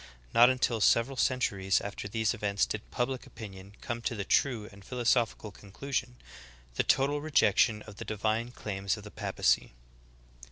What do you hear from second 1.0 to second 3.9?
cen turies after these events did public opinion